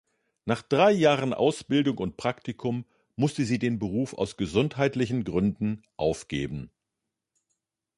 Nach 0.45 0.63
drei 0.63 0.91
Jahren 0.93 1.31
Ausbildung 1.31 1.99
und 1.99 2.17
Praktikum 2.17 2.85
musste 3.15 3.45
sie 3.45 3.59
den 3.59 3.77
Beruf 3.77 4.15
aus 4.15 4.35
gesundheitlichen 4.35 5.23
Gründen 5.25 5.83
aufgeben. 5.95 6.71